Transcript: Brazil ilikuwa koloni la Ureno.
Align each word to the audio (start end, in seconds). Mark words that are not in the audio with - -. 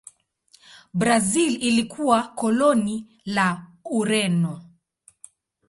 Brazil 0.93 1.63
ilikuwa 1.67 2.23
koloni 2.27 3.21
la 3.25 3.67
Ureno. 3.85 4.61